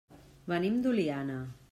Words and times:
Venim 0.53 0.79
d'Oliana. 0.85 1.37